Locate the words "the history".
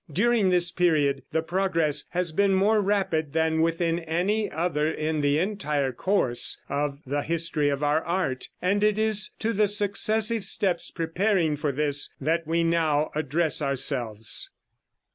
7.05-7.69